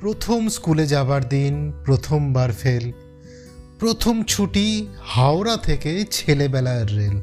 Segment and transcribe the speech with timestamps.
[0.00, 2.92] প্রথম স্কুলে যাবার দিন, প্রথমবার ফেল।
[3.78, 7.20] প্রথম ছুটি হাওড়া থেকে ছেলেবেলার রেল।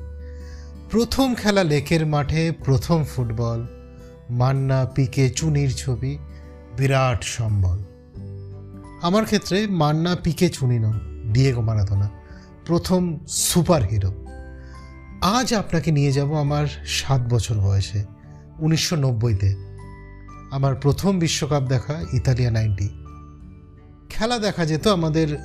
[0.91, 3.65] প্রথম খেলা লেকের মাঠে প্রথম ফুটবল।
[4.29, 6.17] মান্না, পিকে, চুনির ছবি,
[6.77, 7.79] বিরাট সম্বল।
[9.01, 12.09] আমার ক্ষেত্রে মান্না, পিকে, চুনি নন, ডিয়েগো মারাদোনা,
[12.65, 14.13] প্রথম সুপার হিরো
[15.21, 18.05] আজ আপনাকে নিয়ে যাব আমার সাত বছর বয়সে,
[18.59, 19.74] উনিশশো নব্বইতে।
[20.55, 22.89] আমার প্রথম বিশ্বকাপ দেখা ইতালিয়া নাইনটি।
[24.09, 25.37] খেলা দেখা যেত আমাদের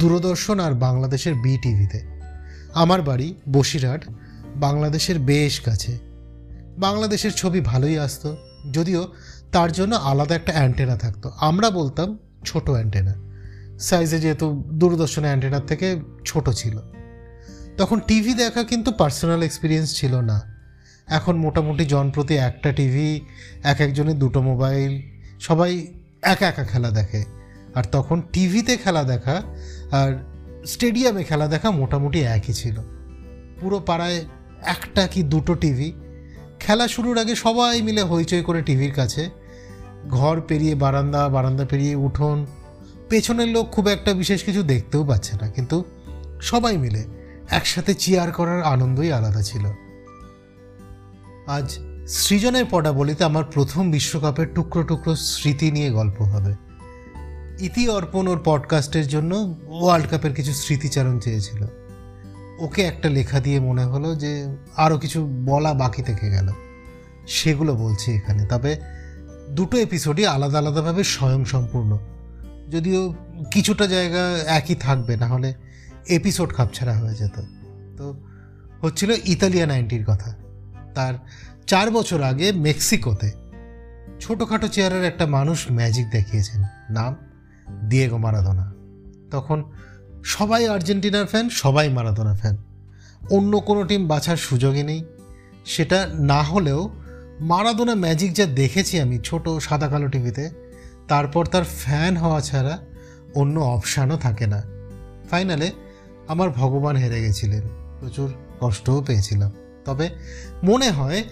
[0.00, 2.00] দূরদর্শন আর বাংলাদেশের বি টিভিতে
[2.74, 4.04] আমার বাড়ি বসিরহাট,
[4.56, 5.98] বাংলাদেশের বেশ কাছে।
[6.78, 8.36] বাংলাদেশের ছবি ভালোই আসতো,
[8.72, 9.12] যদিও
[9.52, 13.14] তার জন্য আলাদা একটা অ্যান্টেনা থাকতো। আমরা বলতাম ছোট অ্যান্টেনা।
[13.78, 16.78] সাইজে যেহেতু দূরদর্শন অ্যান্টেনার থেকে ছোট ছিল।
[17.76, 20.53] তখন টিভি দেখা কিন্তু পার্সোনাল এক্সপিরিয়েন্স ছিল না।
[21.08, 23.20] এখন মোটামুটি জনপ্রতি একটা টিভি
[23.62, 24.92] এক একজনের দুটো মোবাইল
[25.40, 25.72] সবাই
[26.22, 27.22] একা একা খেলা দেখে।
[27.74, 29.36] আর তখন টিভিতে খেলা দেখা
[29.92, 30.10] আর
[30.66, 32.76] স্টেডিয়ামে খেলা দেখা মোটামুটি একই ছিল।
[33.60, 34.20] পুরো পাড়ায়
[34.62, 35.92] একটা কি দুটো টিভি
[36.60, 39.30] খেলা শুরুর আগে সবাই মিলে হইচই করে টিভির কাছে।
[40.08, 42.46] ঘর পেরিয়ে বারান্দা বারান্দা পেরিয়ে উঠোন।
[43.10, 45.84] পেছনের লোক খুব একটা বিশেষ কিছু দেখতেও পাচ্ছে না, কিন্তু
[46.40, 47.04] সবাই মিলে
[47.50, 49.64] একসাথে চেয়ার করার আনন্দই আলাদা ছিল।
[51.46, 51.78] আজ
[52.08, 56.54] সৃজনের পদাবলিতে আমার প্রথম বিশ্বকাপের টুকরো টুকরো স্মৃতি নিয়ে গল্প হবে।
[57.60, 61.66] ইতি অর্পণ ওর পডকাস্টের জন্য ওয়ার্ল্ড কাপের কিছু স্মৃতিচারণ চেয়েছিল।
[62.58, 66.48] ওকে একটা লেখা দিয়ে মনে হলো যে আরও কিছু বলা বাকি থেকে গেল।
[67.26, 68.76] সেগুলো বলছি এখানে, তবে
[69.50, 71.98] দুটো এপিসোডই আলাদা আলাদাভাবে স্বয়ংসম্পূর্ণ।
[72.70, 73.14] যদিও
[73.50, 75.54] কিছুটা জায়গা একই থাকবে, না হলে
[76.08, 77.42] এপিসোড খাপছাড়া হয়ে যেত।
[77.96, 78.14] তো
[78.80, 80.43] হচ্ছিল ইতালিয়া নাইনটির কথা।
[80.94, 81.14] তার
[81.66, 83.30] চার বছর আগে মেক্সিকোতে
[84.20, 87.16] ছোটোখাটো চেয়ারের একটা মানুষ ম্যাজিক দেখিয়েছেন। নাম
[87.88, 88.74] দিয়েগো মারাদোনা।
[89.30, 89.64] তখন
[90.24, 92.56] সবাই আর্জেন্টিনার ফ্যান, সবাই মারাদোনা ফ্যান।
[93.30, 95.04] অন্য কোনো টিম বাছার সুযোগই নেই।
[95.66, 96.90] সেটা না হলেও
[97.40, 100.50] মারাদোনা ম্যাজিক যা দেখেছি আমি ছোট সাদা কালো টিভিতে,
[101.08, 102.78] তারপর তার ফ্যান হওয়া ছাড়া
[103.34, 104.62] অন্য অপশানও থাকে না।
[105.30, 105.70] ফাইনালে
[106.28, 107.62] আমার ভগবান হেরে গেছিলেন।
[108.00, 109.50] প্রচুর কষ্টও পেয়েছিলাম।
[109.84, 110.10] তবে
[110.64, 111.24] মনে হয়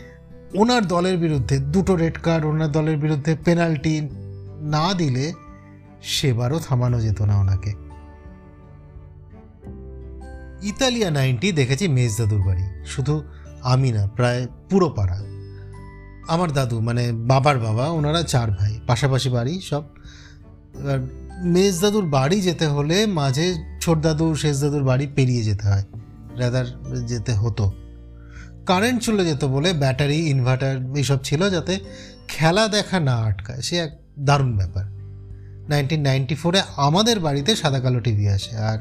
[0.54, 4.00] ওনার দলের বিরুদ্ধে, দুটো রেড কার্ড, ওনার দলের বিরুদ্ধে পেনাল্টি
[4.60, 5.32] না দিলে
[6.02, 7.74] সেবারও থামানো যেত না ওনাকে।
[10.62, 13.22] ইতালিয়া নাইনটি দেখেছি মেজ দাদুর বাড়ি। শুধু
[13.62, 15.22] আমি না, প্রায় পুরো পাড়া।
[16.28, 19.82] আমার দাদু মানে বাবার বাবা, ওনারা চার ভাই, পাশাপাশি বাড়ি সব।
[20.80, 20.98] এবার
[21.44, 25.84] মেজ দাদুর বাড়ি যেতে হলে মাঝে ছোট দাদু, শেষ দাদুর বাড়ি পেরিয়ে যেতে হয়
[26.36, 26.66] রাদার
[27.06, 27.72] যেতে হতো।
[28.66, 31.80] কারেন্ট চলে যেত বলে ব্যাটারি ইনভার্টার এইসব ছিল যাতে
[32.28, 34.84] খেলা দেখা না আটকায়। সে এক দারুণ ব্যাপার।
[35.68, 38.78] নাইনটিন নাইনটি ফোরে আমাদের বাড়িতে সাদা কালো টিভি আসে আর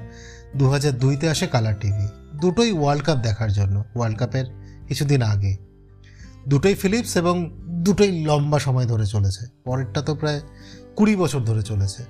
[0.56, 2.08] দু হাজার দুইতে আসে কালার টিভি
[2.42, 4.46] দুটোই ওয়ার্ল্ড কাপ দেখার জন্য ওয়ার্ল্ড কাপের
[4.88, 5.58] কিছুদিন আগে।
[6.48, 10.42] দুটোই ফিলিপস এবং দুটোই লম্বা সময় ধরে চলেছে। পরেরটা তো প্রায়
[10.96, 12.04] কুড়ি বছর ধরে চলেছে।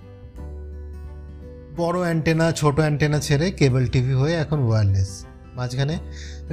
[1.77, 5.97] বড় অ্যান্টেনা ছোট অ্যান্টেনা ছেড়ে কেবল টিভি হয়ে এখন ওয়্যারলেস মাঝখানে।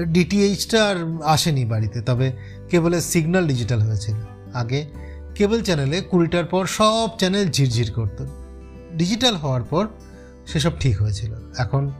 [0.04, 2.32] ডিটিএইচটা আর আসেনি বাড়িতে, তবে
[2.70, 4.14] কেবলের সিগন্যাল ডিজিটাল হয়েছিল।
[4.54, 4.86] আগে
[5.34, 8.26] কেবল চ্যানেলে কুড়িটার পর সব চ্যানেল ঝিরঝির করত।
[8.96, 9.86] ডিজিটাল হওয়ার পর
[10.46, 11.92] সেসব ঠিক হয়েছিল। এখন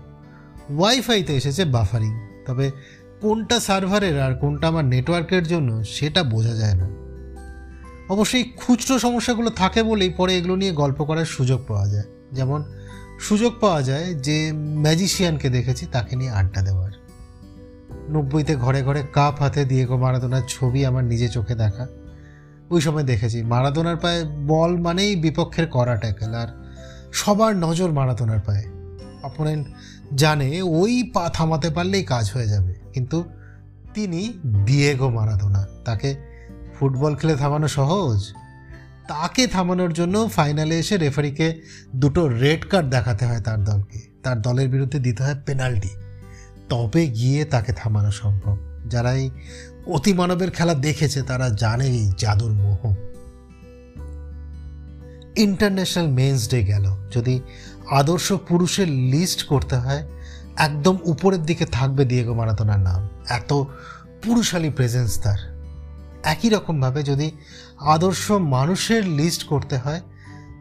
[0.77, 2.13] ওয়াইফাইতে এসেছে বাফারিং
[2.47, 2.71] তবে
[3.21, 6.89] কোনটা সার্ভারের আর কোনটা আমার নেটওয়ার্কের জন্য সেটা বোঝা যায় না।
[8.09, 12.65] অবশ্যই খুচরো সমস্যাগুলো থাকে বলেই পরে এগুলো নিয়ে গল্প করার সুযোগ পাওয়া যায়। যেমন
[13.27, 14.37] সুযোগ পাওয়া যায় যে
[14.85, 16.93] ম্যাজিশিয়ানকে দেখেছি তাকে নিয়ে আড্ডা দেওয়ার।
[18.15, 21.85] নব্বইতে ঘরে ঘরে কাপ হাতে দিয়েগো মারাদোনার ছবি আমার নিজে চোখে দেখা।
[22.71, 26.49] ওই সময় দেখেছি, মারাদোনার পায়ে বল মানেই বিপক্ষের করা ট্যাকেল আর
[27.13, 28.65] সবার নজর মারাদোনার পায়ে।
[29.23, 29.65] অপোনেন্ট
[30.15, 30.49] জানে
[30.81, 33.19] ওই পা থামাতে পারলেই কাজ হয়ে যাবে, কিন্তু
[33.95, 34.21] তিনি
[34.67, 36.11] দিয়েগো মারাদোনা, তাকে
[36.75, 38.21] ফুটবল খেলে থামানো সহজ?
[39.09, 41.61] তাকে থামানোর জন্য ফাইনালে এসে রেফারিকে
[41.97, 45.89] দুটো রেড কার্ড দেখাতে হয় তার দলকে। তার দলের বিরুদ্ধে দিতে হয় পেনাল্টি।
[46.69, 48.57] তবে গিয়ে তাকে থামানো সম্ভব।
[48.89, 49.31] যারাই
[49.87, 52.95] অতিমানবের খেলা দেখেছে, তারা জানে এই জাদুর মোহ।
[55.37, 57.41] ইন্টারন্যাশনাল মেন্স ডে গেল। যদি
[57.91, 60.09] আদর্শ পুরুষের লিস্ট করতে হয়,
[60.57, 63.53] একদম উপরের দিকে থাকবে দিয়েগো মারাতোনার নাম। এত
[64.23, 65.58] পুরুষালী প্রেজেন্স তার।
[66.25, 67.31] একই রকমভাবে যদি
[67.79, 70.01] আদর্শ মানুষের লিস্ট করতে হয়,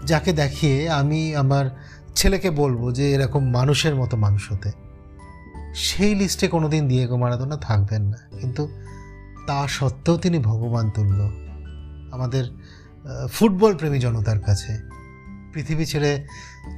[0.06, 1.65] যাকে দেখিয়ে আমি আমার
[2.15, 4.71] ছেলেকে বলব যে এরকম মানুষের মতো মানুষ হতে।
[5.75, 8.68] সেই লিস্টে কোনোদিন দিয়েগো মারাদোনা থাকবেন না। কিন্তু
[9.48, 11.31] তা সত্ত্বেও তিনি ভগবান তুল্য।
[12.12, 12.45] আমাদের
[13.31, 14.80] ফুটবল প্রেমী জনতার কাছে।
[15.54, 16.27] পৃথিবী ছেড়ে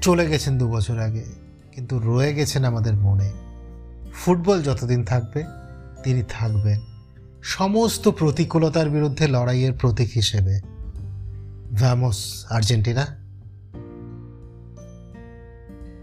[0.02, 1.26] চলে গেছেন দু বছর আগে,
[1.76, 3.32] কিন্তু রয়ে গেছেন আমাদের মনে।
[4.14, 5.44] ফুটবল যতদিন থাকবে,
[6.04, 6.80] তিনি থাকবেন।
[7.44, 10.60] সমস্ত প্রতিকূলতার বিরুদ্ধে লড়াইয়ের প্রতীক হিসেবে।
[11.76, 13.06] ভ্যামোস, আর্জেন্টিনা।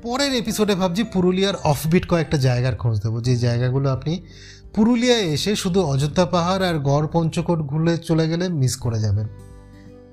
[0.02, 4.26] পরের এপিসোডে ভাবছি পুরুলিয়ার অফবিট কয়েকটা জায়গার খোঁজ দেবো। যে জায়গাগুলো আপনি
[4.74, 9.26] পুরুলিয়ায় এসে শুধু অযোধ্যা পাহাড় আর গড় পঞ্চকোট ঘুরে চলে গেলে মিস করে যাবেন।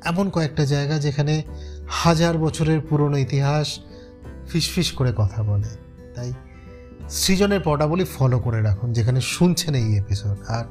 [0.06, 1.44] এমন কয়েকটা জায়গা যেখানে
[1.88, 3.80] হাজার বছরের পুরনো ইতিহাস
[4.50, 5.68] ফিসফিস করে কথা বলে।
[6.16, 6.34] তাই
[7.10, 10.66] সৃজনের পটাবলি ফলো করে রাখুন, যেখানে শুনছেন এই এপিসোড আর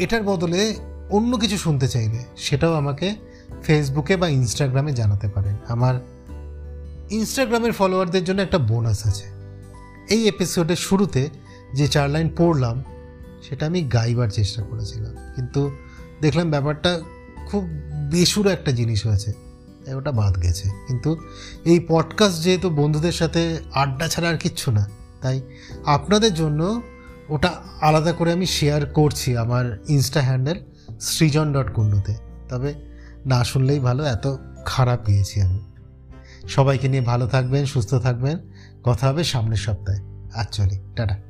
[0.00, 0.76] এটার বদলে
[1.10, 3.14] অন্য কিছু শুনতে চাইলে সেটাও আমাকে
[3.62, 5.94] ফেসবুকে বা ইনস্টাগ্রামে জানাতে পারেন। আমার
[7.10, 9.26] ইনস্টাগ্রামের ফলোয়ারদের জন্য একটা বোনাস আছে।
[10.10, 11.28] এই এপিসোডের শুরুতে
[11.74, 12.84] যে চার লাইন পড়লাম,
[13.48, 15.70] সেটা আমি গাইবার চেষ্টা করেছিলাম। কিন্তু
[16.20, 17.00] দেখলাম ব্যাপারটা
[17.46, 17.64] খুব
[18.10, 19.32] বেসুরো একটা জিনিস হয়েছে,
[19.84, 21.16] তাই ওটা বাদ গেছে। কিন্তু
[21.64, 24.88] এই পডকাস্ট যেহেতু বন্ধুদের সাথে আড্ডা ছাড়া আর কিচ্ছু না,
[25.22, 25.40] তাই
[25.86, 26.82] আপনাদের জন্য
[27.30, 30.64] ওটা আলাদা করে আমি শেয়ার করছি আমার ইনস্টা হ্যান্ডেল
[31.00, 32.14] সৃজন ডট কুন্ডুতে
[32.48, 32.74] তবে
[33.26, 35.60] না শুনলেই ভালো, এত খারাপ গিয়েছি আমি।
[36.48, 38.38] সবাইকে নিয়ে ভালো থাকবেন, সুস্থ থাকবেন।
[38.84, 40.00] কথা হবে সামনের সপ্তাহে।
[40.32, 41.29] Actually tata.